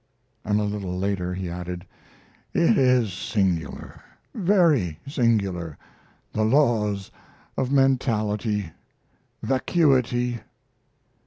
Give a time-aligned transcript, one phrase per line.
[0.43, 1.85] And a little later he added:
[2.55, 4.01] "It is singular,
[4.33, 5.77] very singular,
[6.33, 7.11] the laws
[7.55, 8.71] of mentality
[9.43, 10.39] vacuity.